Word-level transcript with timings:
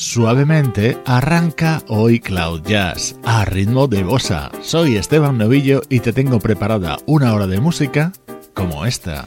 Suavemente 0.00 0.96
arranca 1.04 1.82
hoy 1.86 2.20
Cloud 2.20 2.62
Jazz 2.62 3.16
a 3.22 3.44
ritmo 3.44 3.86
de 3.86 4.02
bossa. 4.02 4.50
Soy 4.62 4.96
Esteban 4.96 5.36
Novillo 5.36 5.82
y 5.90 6.00
te 6.00 6.14
tengo 6.14 6.38
preparada 6.38 6.96
una 7.04 7.34
hora 7.34 7.46
de 7.46 7.60
música 7.60 8.10
como 8.54 8.86
esta. 8.86 9.26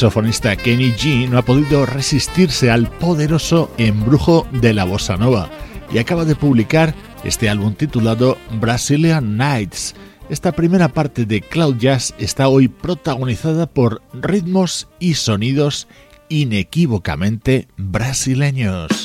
Saxofonista 0.00 0.56
Kenny 0.56 0.92
G 0.92 1.28
no 1.28 1.36
ha 1.36 1.42
podido 1.42 1.84
resistirse 1.84 2.70
al 2.70 2.88
poderoso 2.88 3.70
embrujo 3.76 4.46
de 4.50 4.72
la 4.72 4.84
bossa 4.84 5.18
nova 5.18 5.50
y 5.92 5.98
acaba 5.98 6.24
de 6.24 6.34
publicar 6.34 6.94
este 7.22 7.50
álbum 7.50 7.74
titulado 7.74 8.38
Brazilian 8.58 9.36
Nights. 9.36 9.94
Esta 10.30 10.52
primera 10.52 10.88
parte 10.88 11.26
de 11.26 11.42
Cloud 11.42 11.76
Jazz 11.76 12.14
está 12.18 12.48
hoy 12.48 12.68
protagonizada 12.68 13.66
por 13.66 14.00
ritmos 14.14 14.88
y 15.00 15.14
sonidos 15.14 15.86
inequívocamente 16.30 17.68
brasileños. 17.76 18.99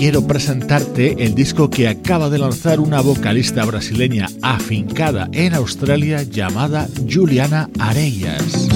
Quiero 0.00 0.26
presentarte 0.26 1.26
el 1.26 1.34
disco 1.34 1.68
que 1.68 1.86
acaba 1.86 2.30
de 2.30 2.38
lanzar 2.38 2.80
una 2.80 3.02
vocalista 3.02 3.66
brasileña 3.66 4.28
afincada 4.40 5.28
en 5.32 5.52
Australia 5.52 6.22
llamada 6.22 6.88
Juliana 7.06 7.68
Areyas. 7.78 8.70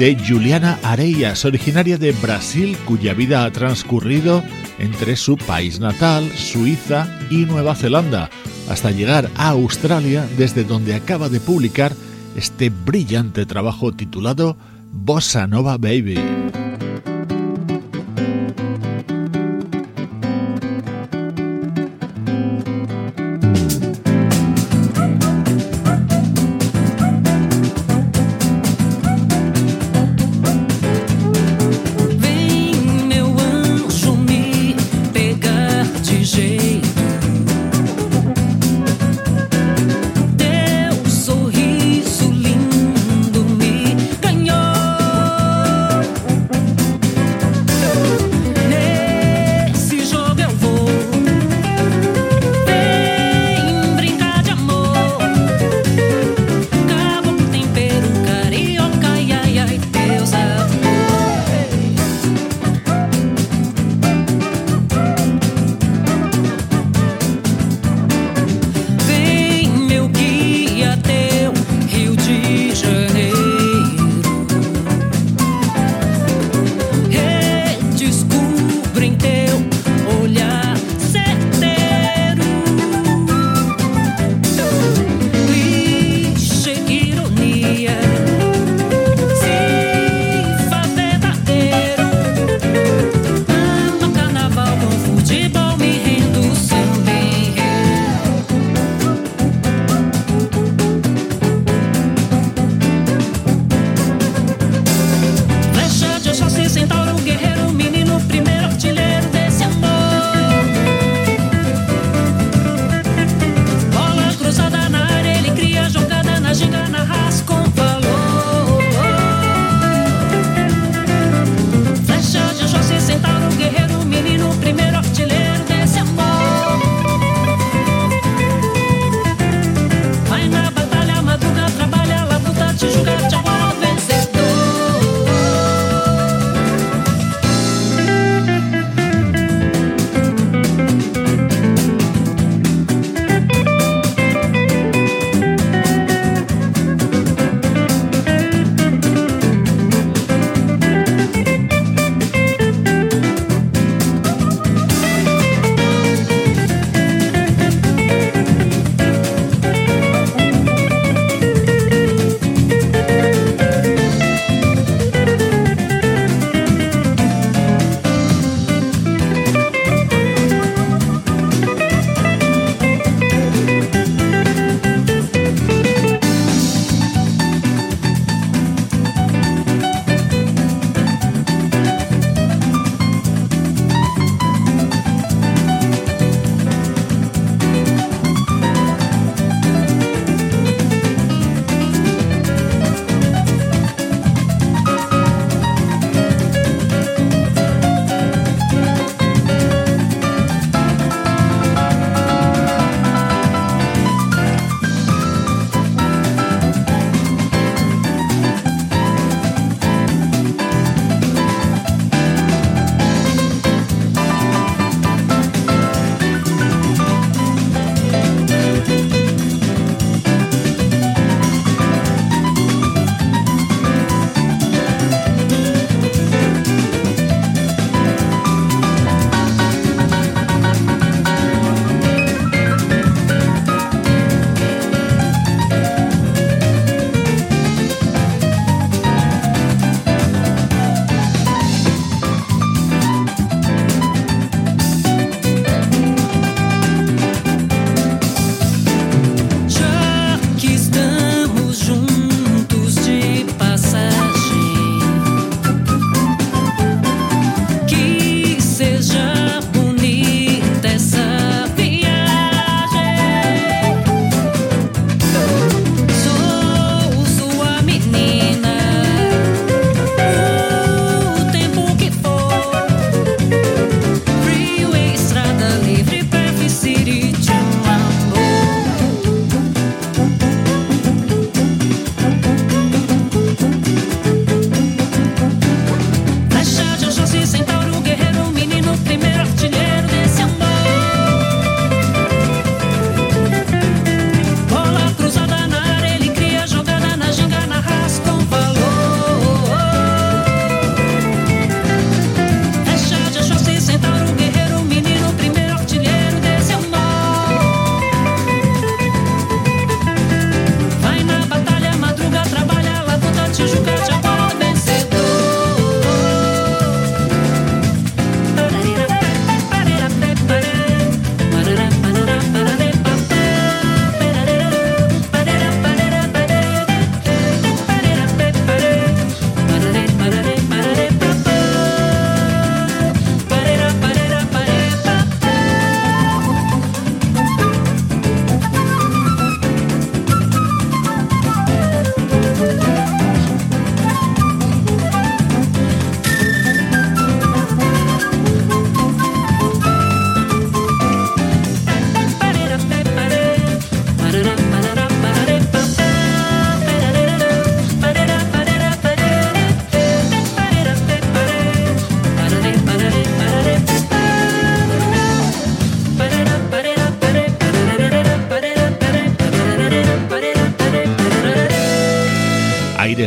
De 0.00 0.16
Juliana 0.16 0.78
Areias, 0.82 1.44
originaria 1.44 1.98
de 1.98 2.12
Brasil, 2.12 2.74
cuya 2.86 3.12
vida 3.12 3.44
ha 3.44 3.52
transcurrido 3.52 4.42
entre 4.78 5.14
su 5.14 5.36
país 5.36 5.78
natal, 5.78 6.26
Suiza 6.34 7.06
y 7.28 7.44
Nueva 7.44 7.74
Zelanda, 7.74 8.30
hasta 8.70 8.92
llegar 8.92 9.28
a 9.36 9.50
Australia, 9.50 10.26
desde 10.38 10.64
donde 10.64 10.94
acaba 10.94 11.28
de 11.28 11.38
publicar 11.38 11.92
este 12.34 12.70
brillante 12.70 13.44
trabajo 13.44 13.92
titulado 13.92 14.56
Bossa 14.90 15.46
Nova 15.46 15.76
Baby. 15.76 16.39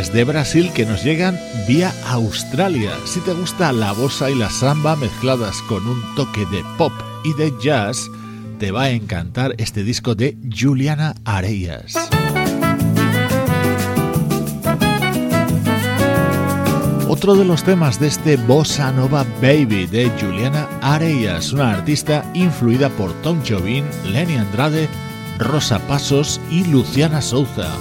Desde 0.03 0.25
Brasil 0.25 0.69
que 0.73 0.85
nos 0.85 1.01
llegan 1.01 1.39
vía 1.65 1.93
Australia. 2.07 2.91
Si 3.05 3.21
te 3.21 3.31
gusta 3.31 3.71
la 3.71 3.93
bossa 3.93 4.29
y 4.29 4.35
la 4.35 4.49
samba 4.49 4.97
mezcladas 4.97 5.61
con 5.69 5.87
un 5.87 6.03
toque 6.15 6.45
de 6.47 6.61
pop 6.77 6.91
y 7.23 7.33
de 7.35 7.53
jazz, 7.57 8.11
te 8.59 8.71
va 8.71 8.83
a 8.83 8.89
encantar 8.89 9.55
este 9.59 9.81
disco 9.85 10.13
de 10.13 10.35
Juliana 10.53 11.15
Areias. 11.23 11.93
Otro 17.07 17.35
de 17.35 17.45
los 17.45 17.63
temas 17.63 17.97
de 17.97 18.07
este 18.07 18.35
Bossa 18.35 18.91
Nova 18.91 19.25
Baby 19.41 19.85
de 19.85 20.11
Juliana 20.19 20.67
Areias, 20.81 21.53
una 21.53 21.71
artista 21.71 22.29
influida 22.33 22.89
por 22.89 23.13
Tom 23.21 23.41
Jobim, 23.47 23.85
Lenny 24.11 24.35
Andrade, 24.35 24.89
Rosa 25.39 25.79
Pasos 25.87 26.41
y 26.51 26.65
Luciana 26.65 27.21
Souza. 27.21 27.71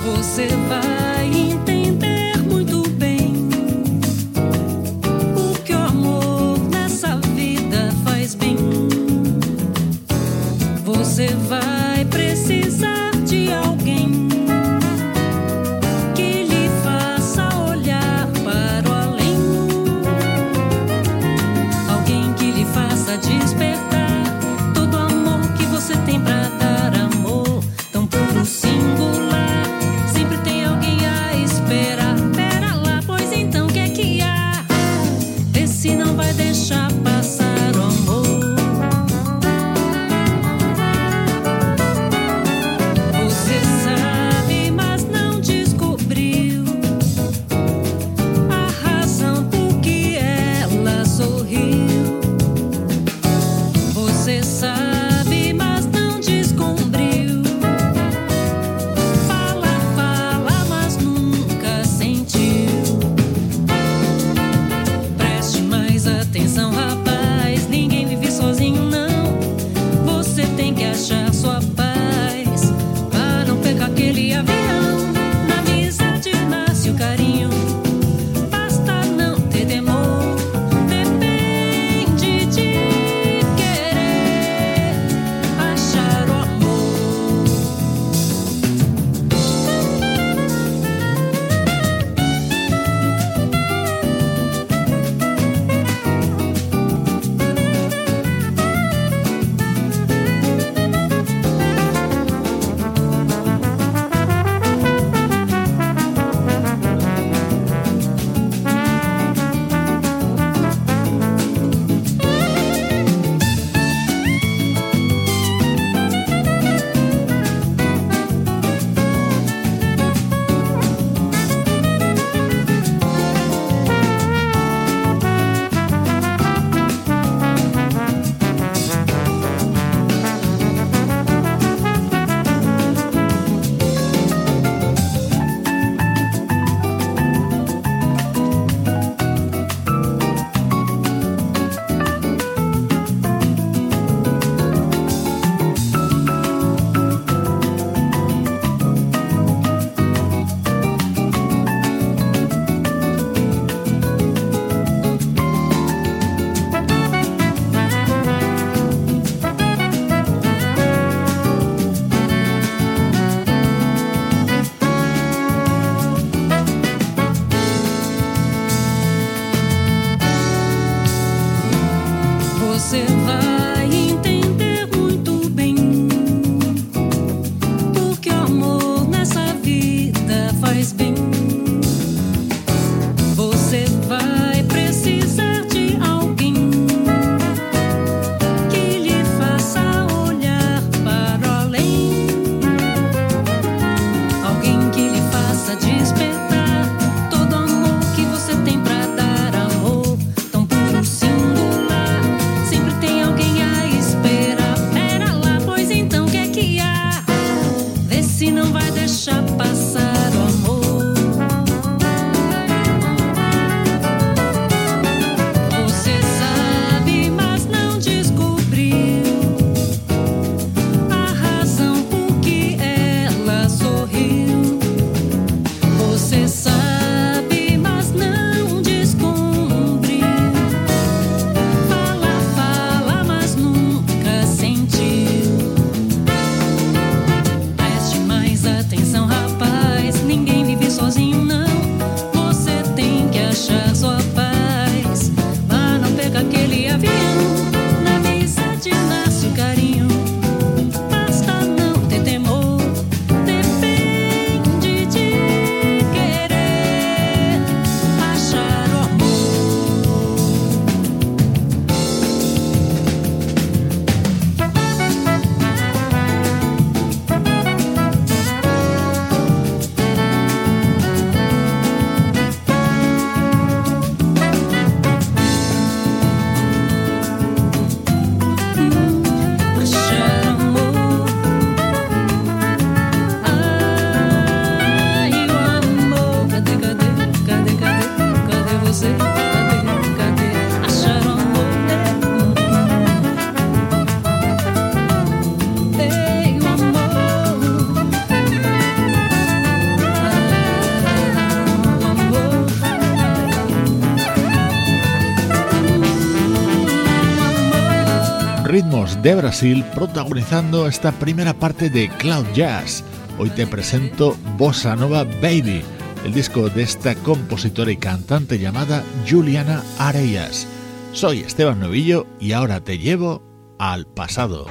Ritmos 308.73 309.23
de 309.23 309.35
Brasil 309.35 309.85
protagonizando 309.95 310.89
esta 310.89 311.13
primera 311.13 311.53
parte 311.53 311.91
de 311.91 312.09
Cloud 312.09 312.47
Jazz. 312.55 313.05
Hoy 313.37 313.51
te 313.51 313.67
presento 313.67 314.35
Bossa 314.57 314.97
Nova 314.97 315.25
Baby, 315.25 315.83
el 316.25 316.33
disco 316.33 316.71
de 316.71 316.83
esta 316.83 317.15
compositora 317.17 317.93
y 317.93 317.99
cantante 317.99 318.59
llamada 318.59 319.05
Juliana 319.29 319.83
Areyas. 319.99 320.67
Soy 321.13 321.41
Esteban 321.41 321.81
Novillo 321.81 322.27
y 322.41 322.53
ahora 322.53 322.81
te 322.81 322.97
llevo 322.97 323.43
al 323.79 324.07
pasado. 324.07 324.67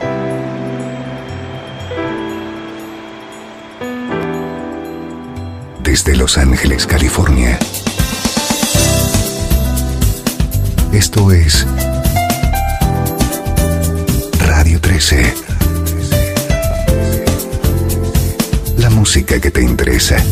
Desde 5.83 6.15
Los 6.15 6.39
Ángeles, 6.39 6.87
California. 6.87 7.59
Esto 10.91 11.31
es 11.31 11.67
Radio 14.61 14.79
13. 14.79 15.33
La 18.77 18.91
música 18.91 19.39
que 19.39 19.49
te 19.49 19.63
interesa. 19.63 20.23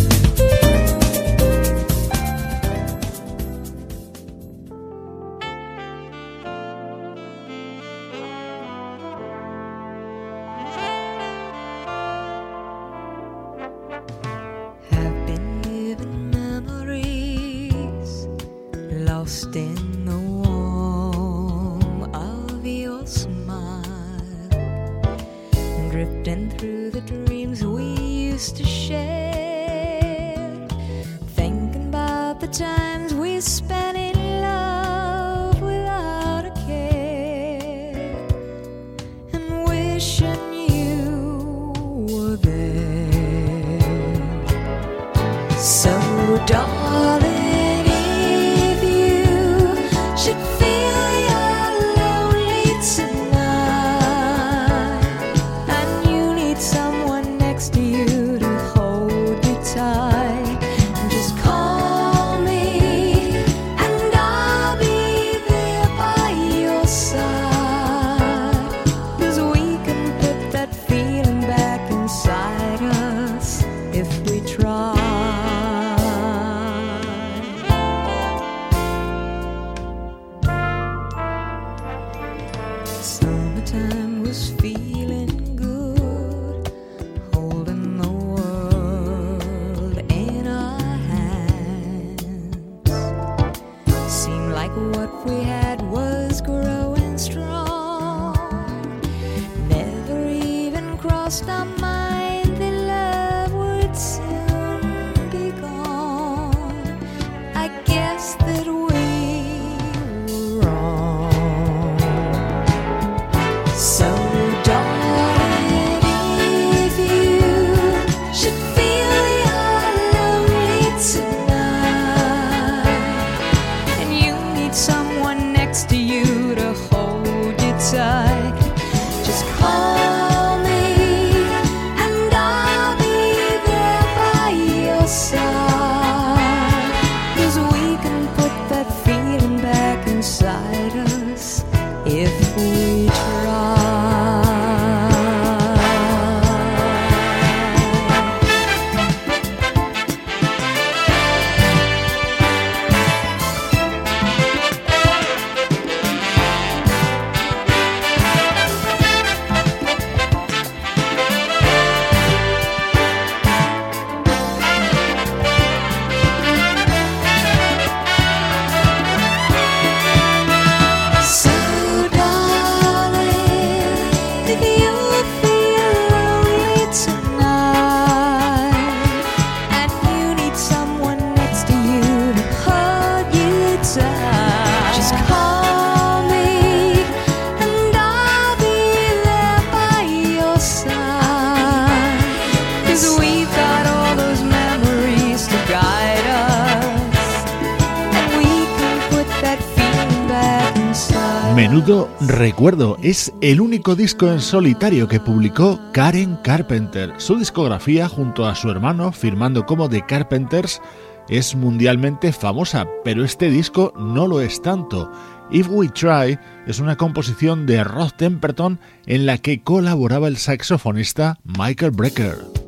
Recuerdo 202.21 202.97
es 203.03 203.31
el 203.41 203.61
único 203.61 203.95
disco 203.95 204.27
en 204.27 204.39
solitario 204.39 205.07
que 205.07 205.19
publicó 205.19 205.79
Karen 205.93 206.37
Carpenter. 206.37 207.13
Su 207.17 207.37
discografía, 207.37 208.09
junto 208.09 208.47
a 208.47 208.55
su 208.55 208.71
hermano, 208.71 209.11
firmando 209.11 209.67
como 209.67 209.87
The 209.87 210.03
Carpenters, 210.07 210.81
es 211.29 211.53
mundialmente 211.55 212.33
famosa, 212.33 212.87
pero 213.03 213.23
este 213.23 213.51
disco 213.51 213.93
no 213.95 214.25
lo 214.25 214.41
es 214.41 214.63
tanto. 214.63 215.11
If 215.51 215.67
We 215.69 215.89
Try 215.89 216.39
es 216.65 216.79
una 216.79 216.95
composición 216.95 217.67
de 217.67 217.83
Rod 217.83 218.13
Temperton 218.17 218.79
en 219.05 219.27
la 219.27 219.37
que 219.37 219.61
colaboraba 219.61 220.27
el 220.27 220.37
saxofonista 220.37 221.37
Michael 221.43 221.91
Brecker. 221.91 222.58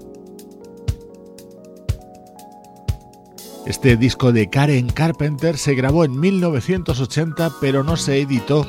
Este 3.65 3.95
disco 3.95 4.31
de 4.31 4.49
Karen 4.49 4.89
Carpenter 4.89 5.57
se 5.57 5.75
grabó 5.75 6.03
en 6.03 6.19
1980 6.19 7.51
pero 7.61 7.83
no 7.83 7.95
se 7.95 8.19
editó 8.21 8.65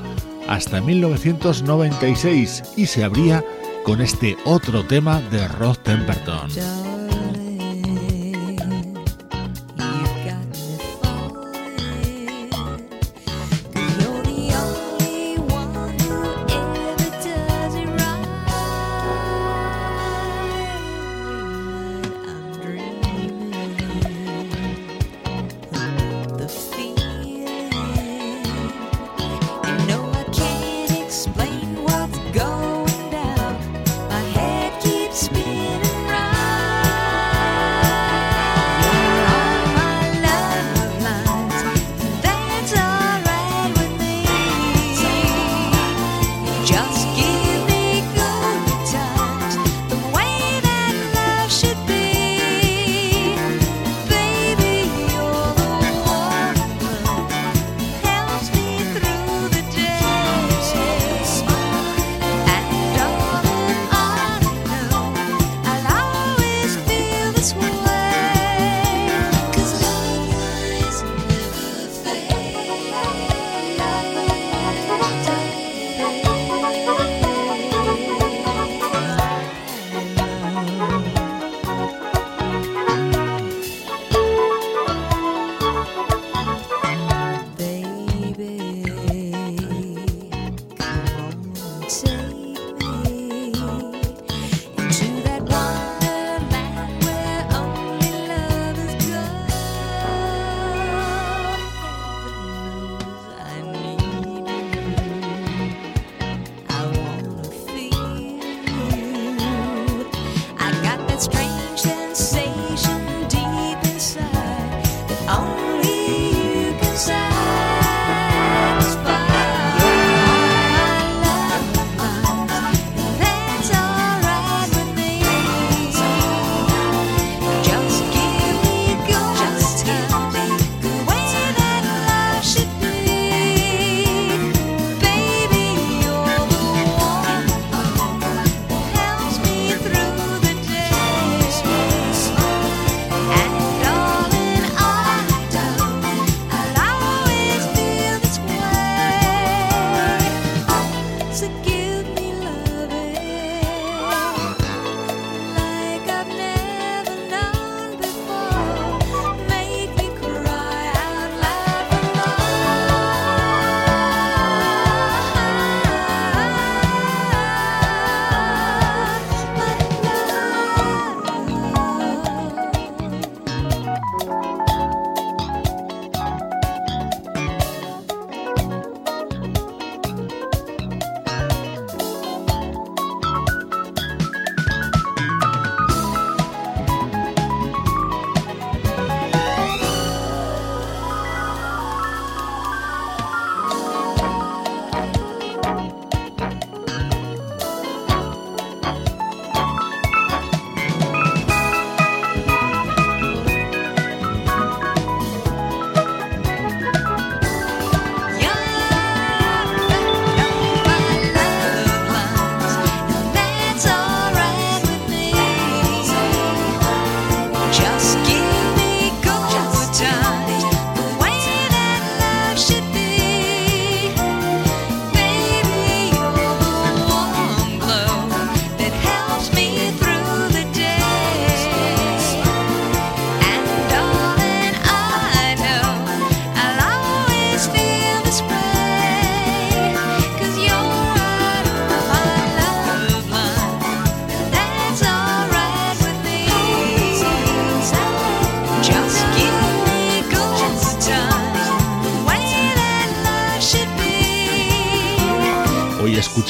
hasta 0.49 0.81
1996 0.81 2.63
y 2.77 2.87
se 2.87 3.05
abría 3.05 3.45
con 3.85 4.01
este 4.01 4.37
otro 4.45 4.85
tema 4.85 5.21
de 5.21 5.49
Rod 5.49 5.79
Temperton. 5.79 6.92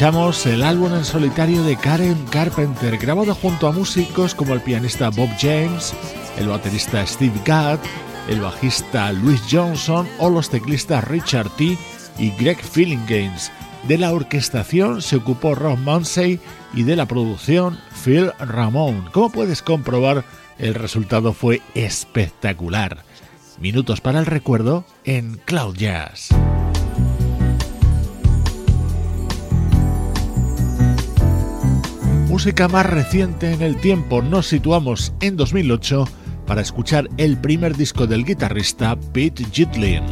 Escuchamos 0.02 0.46
el 0.46 0.64
álbum 0.64 0.92
en 0.94 1.04
solitario 1.04 1.62
de 1.62 1.76
Karen 1.76 2.26
Carpenter, 2.28 2.98
grabado 2.98 3.36
junto 3.36 3.68
a 3.68 3.72
músicos 3.72 4.34
como 4.34 4.52
el 4.52 4.60
pianista 4.60 5.10
Bob 5.10 5.28
James, 5.38 5.94
el 6.36 6.48
baterista 6.48 7.06
Steve 7.06 7.40
Gadd, 7.44 7.78
el 8.28 8.40
bajista 8.40 9.12
Louis 9.12 9.40
Johnson 9.48 10.08
o 10.18 10.28
los 10.28 10.50
teclistas 10.50 11.04
Richard 11.04 11.50
T. 11.50 11.78
y 12.18 12.30
Greg 12.32 12.58
Games. 13.06 13.52
De 13.86 13.96
la 13.96 14.12
orquestación 14.12 15.02
se 15.02 15.14
ocupó 15.14 15.54
Rob 15.54 15.78
Munsey 15.78 16.40
y 16.74 16.82
de 16.82 16.96
la 16.96 17.06
producción 17.06 17.78
Phil 18.04 18.32
Ramón. 18.40 19.08
Como 19.12 19.30
puedes 19.30 19.62
comprobar, 19.62 20.24
el 20.58 20.74
resultado 20.74 21.32
fue 21.32 21.62
espectacular. 21.76 23.04
Minutos 23.60 24.00
para 24.00 24.18
el 24.18 24.26
recuerdo 24.26 24.84
en 25.04 25.40
Cloud 25.44 25.76
Jazz. 25.76 26.30
Música 32.32 32.66
más 32.66 32.86
reciente 32.86 33.52
en 33.52 33.60
el 33.60 33.76
tiempo 33.76 34.22
nos 34.22 34.46
situamos 34.46 35.12
en 35.20 35.36
2008 35.36 36.08
para 36.46 36.62
escuchar 36.62 37.06
el 37.18 37.36
primer 37.36 37.76
disco 37.76 38.06
del 38.06 38.24
guitarrista 38.24 38.96
Pete 39.12 39.44
Gitlin. 39.52 40.02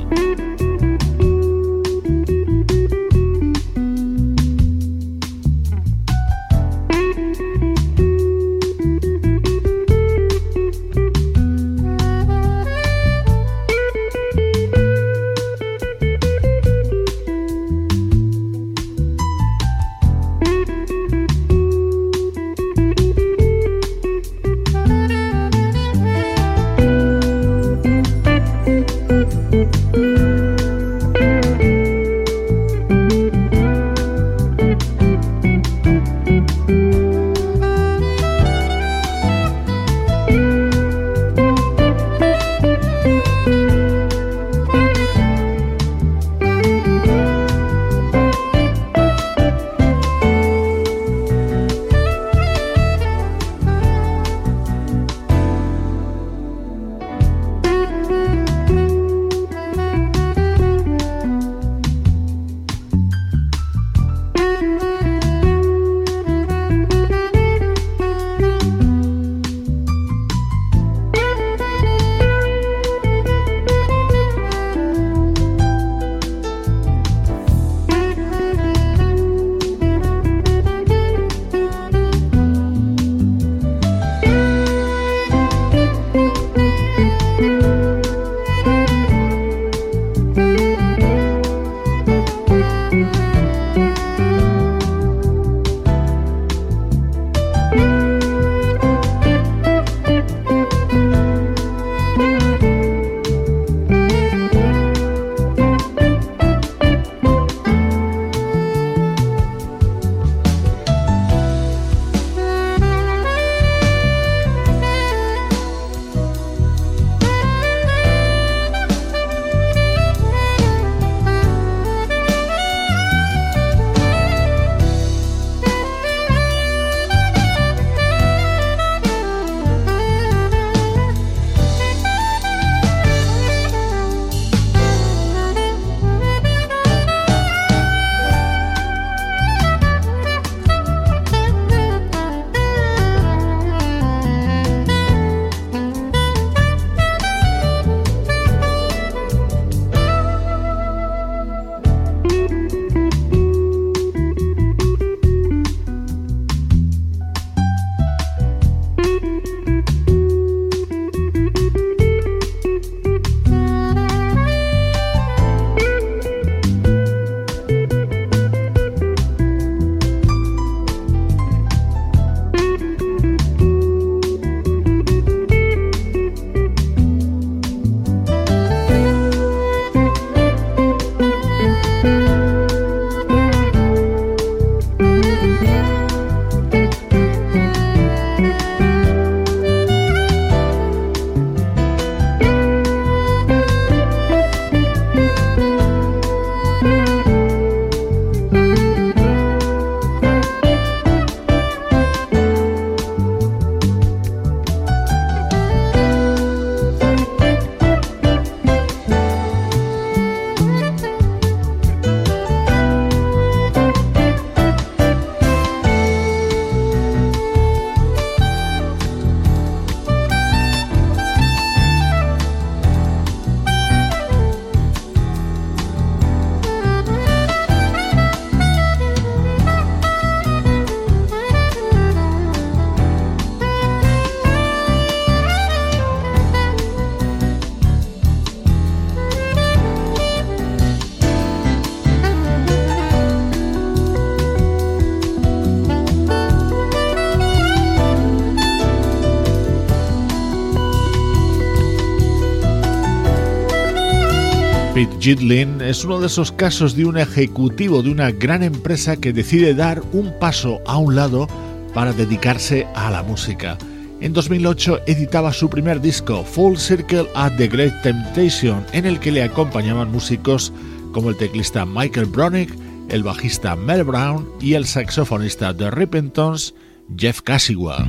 Gitlin 255.31 255.81
es 255.81 256.05
uno 256.05 256.19
de 256.19 256.27
esos 256.27 256.51
casos 256.51 256.97
de 256.97 257.05
un 257.05 257.17
ejecutivo 257.17 258.03
de 258.03 258.11
una 258.11 258.33
gran 258.33 258.65
empresa 258.65 259.17
que 259.17 259.33
decide 259.33 259.75
dar 259.75 260.03
un 260.11 260.37
paso 260.41 260.81
a 260.87 260.99
un 260.99 261.15
lado 261.15 261.47
para 261.95 262.13
dedicarse 262.13 262.89
a 262.97 263.13
la 263.13 263.23
música. 263.23 263.79
En 264.21 264.33
2008 264.33 265.03
editaba 265.07 265.53
su 265.53 265.71
primer 265.71 266.01
disco, 266.01 266.43
Full 266.43 266.79
Circle 266.79 267.29
at 267.37 267.53
the 267.59 267.69
Great 267.69 268.03
Temptation, 268.03 268.85
en 268.93 269.07
el 269.07 269.21
que 269.21 269.31
le 269.31 269.45
acompañaban 269.45 270.11
músicos 270.11 270.73
como 271.13 271.31
el 271.31 271.37
teclista 271.37 271.87
Michael 271.87 272.27
Bronick, 272.27 272.75
el 273.09 273.23
bajista 273.23 273.77
Mel 273.77 274.03
Brown 274.03 274.49
y 274.61 274.75
el 274.75 274.85
saxofonista 274.85 275.73
de 275.73 275.93
Rippingtons, 275.93 276.75
Jeff 277.17 277.41
Casigua. 277.41 278.05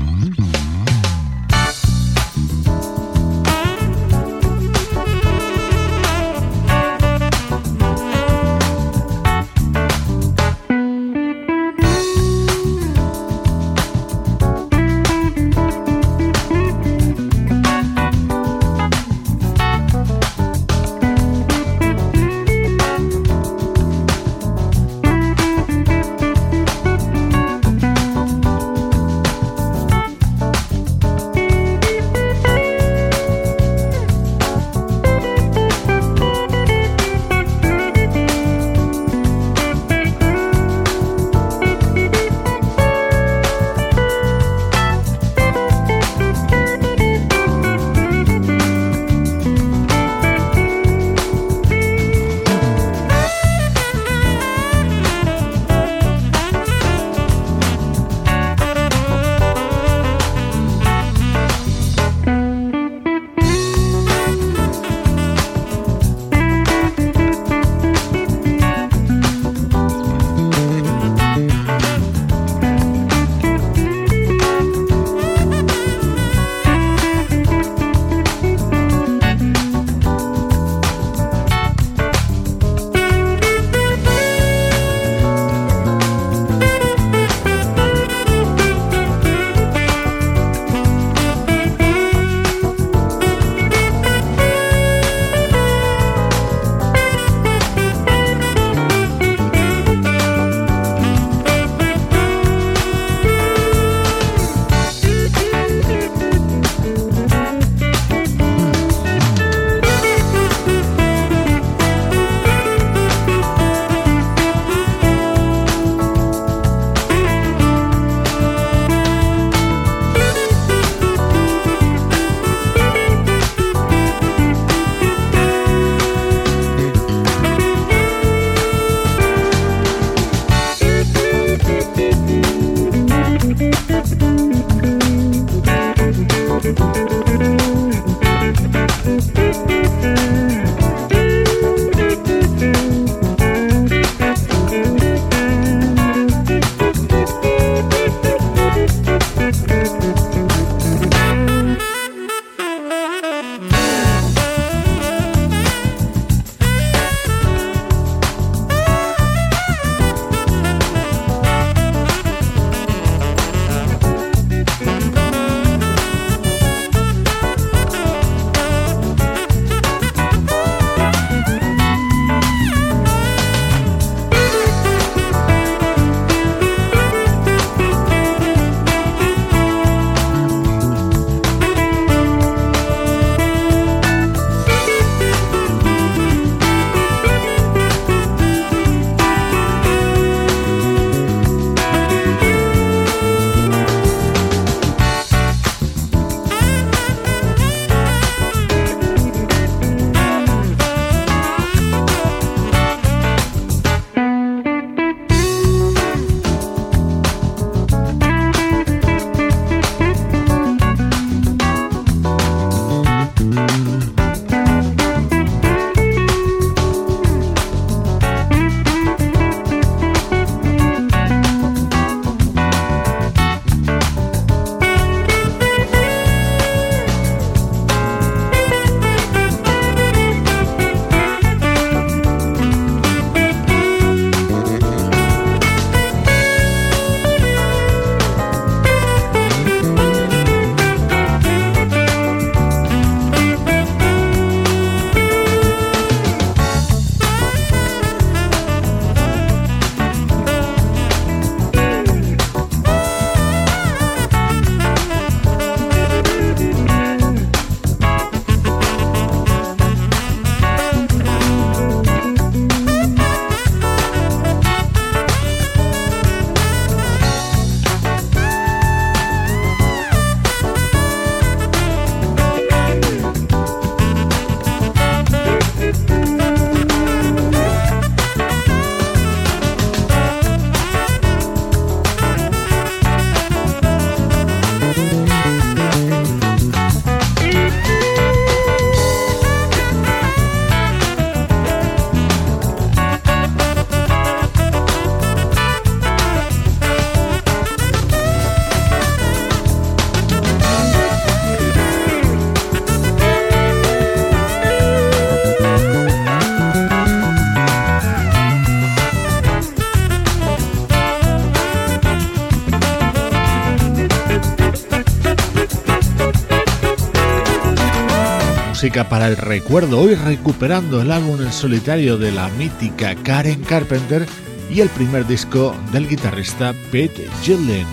Para 318.90 319.28
el 319.28 319.38
recuerdo, 319.38 320.00
hoy 320.00 320.16
recuperando 320.16 321.04
el 321.04 321.12
álbum 321.12 321.40
en 321.40 321.54
solitario 321.54 322.18
de 322.18 322.32
la 322.32 322.50
mítica 322.50 323.14
Karen 323.14 323.62
Carpenter 323.62 324.26
y 324.72 324.80
el 324.80 324.90
primer 324.90 325.28
disco 325.28 325.76
del 325.92 326.08
guitarrista 326.08 326.74
Pete 326.92 327.30
Gillen. 327.44 327.86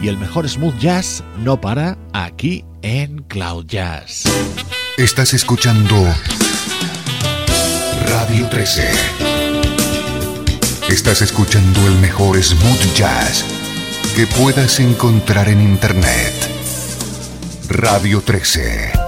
Y 0.00 0.06
el 0.06 0.16
mejor 0.16 0.48
smooth 0.48 0.78
jazz 0.78 1.24
no 1.38 1.60
para 1.60 1.98
aquí 2.12 2.64
en 2.82 3.22
Cloud 3.22 3.66
Jazz. 3.66 4.22
Estás 4.96 5.34
escuchando 5.34 5.96
Radio 8.08 8.48
13. 8.48 8.88
Estás 10.88 11.22
escuchando 11.22 11.88
el 11.88 11.96
mejor 11.96 12.40
smooth 12.40 12.94
jazz 12.94 13.44
que 14.14 14.28
puedas 14.28 14.78
encontrar 14.78 15.48
en 15.48 15.60
Internet. 15.60 16.34
Radio 17.68 18.20
13. 18.20 19.05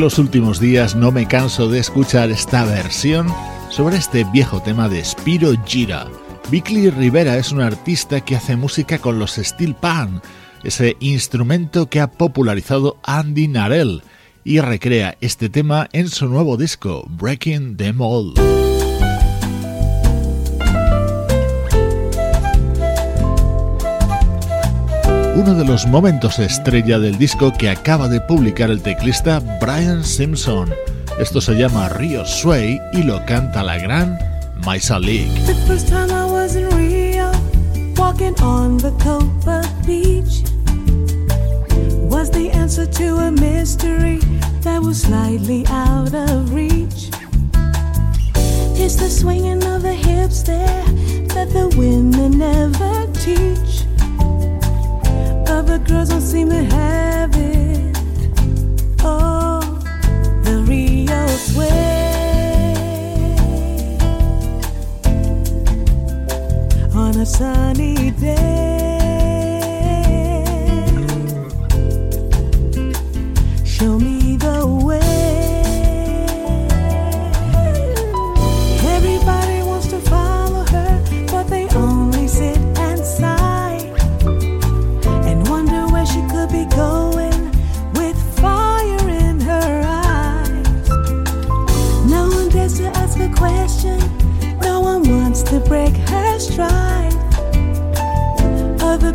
Los 0.00 0.18
últimos 0.18 0.60
días 0.60 0.96
no 0.96 1.12
me 1.12 1.28
canso 1.28 1.68
de 1.68 1.78
escuchar 1.78 2.30
esta 2.30 2.64
versión 2.64 3.26
sobre 3.68 3.98
este 3.98 4.24
viejo 4.24 4.62
tema 4.62 4.88
de 4.88 5.04
Spiro 5.04 5.52
Gira. 5.66 6.06
Bickley 6.50 6.88
Rivera 6.88 7.36
es 7.36 7.52
un 7.52 7.60
artista 7.60 8.22
que 8.22 8.34
hace 8.34 8.56
música 8.56 8.98
con 8.98 9.18
los 9.18 9.32
steel 9.32 9.74
pan, 9.74 10.22
ese 10.64 10.96
instrumento 11.00 11.90
que 11.90 12.00
ha 12.00 12.10
popularizado 12.10 12.96
Andy 13.02 13.46
Narell, 13.48 14.02
y 14.42 14.60
recrea 14.60 15.18
este 15.20 15.50
tema 15.50 15.86
en 15.92 16.08
su 16.08 16.28
nuevo 16.28 16.56
disco, 16.56 17.04
Breaking 17.06 17.76
the 17.76 17.92
Mold. 17.92 18.69
Uno 25.36 25.54
de 25.54 25.64
los 25.64 25.86
momentos 25.86 26.38
estrella 26.38 26.98
del 26.98 27.16
disco 27.18 27.52
que 27.52 27.70
acaba 27.70 28.08
de 28.08 28.20
publicar 28.20 28.70
el 28.70 28.82
teclista 28.82 29.40
Brian 29.60 30.04
Simpson. 30.04 30.70
Esto 31.18 31.40
se 31.40 31.54
llama 31.54 31.88
Rio 31.88 32.24
Sway 32.24 32.80
y 32.92 33.02
lo 33.02 33.24
canta 33.26 33.62
la 33.62 33.78
gran 33.78 34.18
Maisa 34.64 34.98
League. 34.98 35.32
The 35.46 35.54
first 35.66 35.88
time 35.88 36.10
I 36.10 36.24
was 36.24 36.56
in 36.56 36.68
Rio, 36.70 37.30
walking 37.96 38.34
on 38.42 38.78
the 38.78 38.92
Copa 39.02 39.62
beach, 39.86 40.42
was 42.10 42.30
the 42.30 42.50
answer 42.50 42.86
to 42.86 43.16
a 43.18 43.30
mystery 43.30 44.18
that 44.62 44.82
was 44.82 45.02
slightly 45.02 45.64
out 45.68 46.12
of 46.14 46.52
reach. 46.52 47.10
It's 48.76 48.96
the 48.96 49.08
swinging 49.08 49.62
of 49.64 49.82
the 49.82 49.94
hips 49.94 50.42
there 50.42 50.84
that 51.34 51.50
the 51.52 51.68
women 51.76 52.38
never 52.38 53.06
teach. 53.12 53.69
Other 55.60 55.78
girls 55.80 56.08
don't 56.08 56.22
seem 56.22 56.48
to 56.48 56.64
have 56.64 57.36
it. 57.36 57.94
Oh, 59.02 59.60
the 60.42 60.64
Rio 60.66 61.26
sway 61.26 61.66
on 66.94 67.14
a 67.20 67.26
sunny 67.26 68.10
day. 68.12 68.89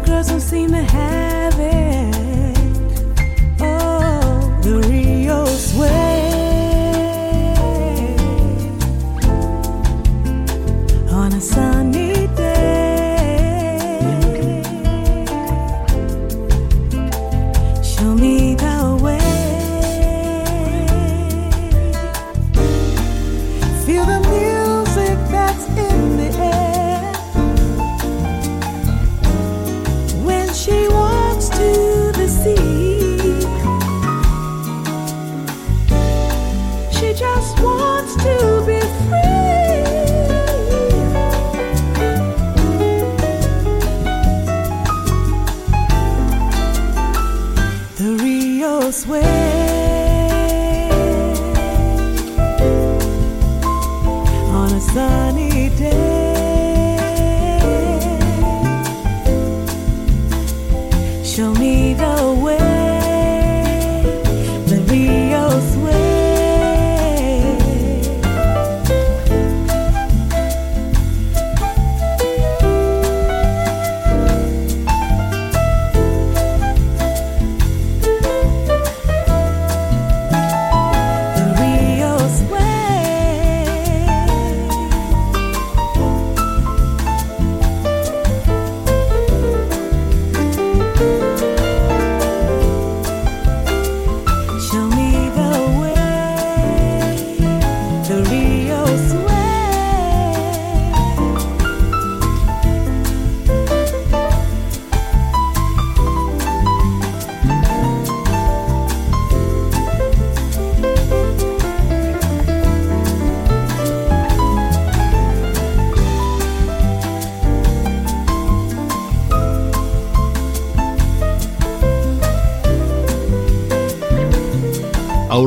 Girls 0.06 0.28
don't 0.28 0.40
seem 0.40 0.70
to 0.72 0.84
have 0.84 1.60
it. 1.60 2.15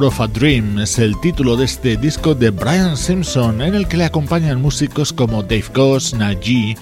Of 0.04 0.20
a 0.20 0.26
Dream 0.28 0.78
es 0.78 0.98
el 0.98 1.18
título 1.20 1.56
de 1.56 1.64
este 1.64 1.96
disco 1.96 2.34
de 2.34 2.50
Brian 2.50 2.96
Simpson 2.96 3.60
en 3.62 3.74
el 3.74 3.88
que 3.88 3.96
le 3.96 4.04
acompañan 4.04 4.62
músicos 4.62 5.12
como 5.12 5.42
Dave 5.42 5.64
Goss, 5.74 6.14
Najee, 6.14 6.76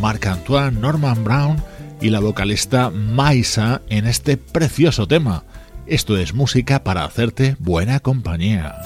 Marc 0.00 0.26
Antoine, 0.26 0.78
Norman 0.78 1.24
Brown 1.24 1.62
y 2.00 2.10
la 2.10 2.20
vocalista 2.20 2.90
Maisa 2.90 3.82
en 3.88 4.06
este 4.06 4.36
precioso 4.36 5.08
tema. 5.08 5.44
Esto 5.86 6.16
es 6.16 6.32
música 6.32 6.84
para 6.84 7.04
hacerte 7.04 7.56
buena 7.58 7.98
compañía. 7.98 8.76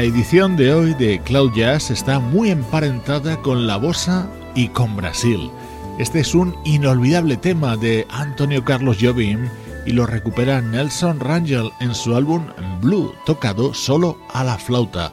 La 0.00 0.06
edición 0.06 0.56
de 0.56 0.72
hoy 0.72 0.94
de 0.94 1.20
Cloud 1.20 1.52
Jazz 1.54 1.90
está 1.90 2.20
muy 2.20 2.48
emparentada 2.48 3.36
con 3.42 3.66
la 3.66 3.76
bossa 3.76 4.30
y 4.54 4.68
con 4.68 4.96
Brasil. 4.96 5.50
Este 5.98 6.20
es 6.20 6.34
un 6.34 6.56
inolvidable 6.64 7.36
tema 7.36 7.76
de 7.76 8.06
Antonio 8.08 8.64
Carlos 8.64 8.96
Jobim 8.98 9.50
y 9.84 9.92
lo 9.92 10.06
recupera 10.06 10.62
Nelson 10.62 11.20
Rangel 11.20 11.70
en 11.80 11.94
su 11.94 12.16
álbum 12.16 12.46
Blue, 12.80 13.12
tocado 13.26 13.74
solo 13.74 14.16
a 14.32 14.42
la 14.42 14.56
flauta. 14.56 15.12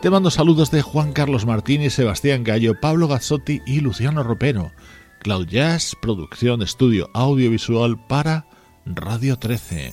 Te 0.00 0.08
mando 0.08 0.30
saludos 0.30 0.70
de 0.70 0.80
Juan 0.80 1.12
Carlos 1.12 1.44
Martínez, 1.44 1.92
Sebastián 1.92 2.42
Gallo, 2.42 2.80
Pablo 2.80 3.08
Gazzotti 3.08 3.60
y 3.66 3.80
Luciano 3.80 4.22
Ropero. 4.22 4.72
Cloud 5.18 5.46
Jazz, 5.46 5.94
producción 6.00 6.62
estudio 6.62 7.10
audiovisual 7.12 8.02
para 8.06 8.46
Radio 8.86 9.38
13. 9.38 9.92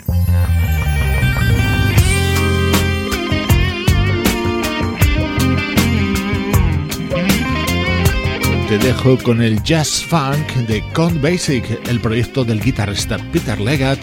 Te 8.70 8.78
dejo 8.78 9.18
con 9.24 9.42
el 9.42 9.62
jazz 9.64 10.04
funk 10.04 10.54
de 10.68 10.84
Count 10.94 11.20
Basic, 11.20 11.66
el 11.90 12.00
proyecto 12.00 12.46
del 12.46 12.62
guitarrista 12.62 13.18
Peter 13.32 13.60
Leggett 13.60 14.00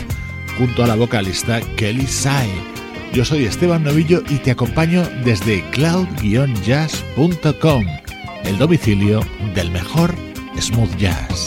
junto 0.59 0.83
a 0.83 0.89
la 0.89 0.97
vocalista 0.97 1.61
Kelly 1.77 2.05
Sai. 2.05 2.51
Yo 3.12 3.25
soy 3.25 3.45
Esteban 3.45 3.85
Novillo 3.85 4.25
y 4.29 4.39
te 4.39 4.51
acompaño 4.51 5.09
desde 5.25 5.62
cloud-jazz.com, 5.71 7.87
el 8.45 8.59
domicilio 8.59 9.21
del 9.55 9.71
mejor 9.71 10.12
smooth 10.59 10.97
jazz. 10.97 11.47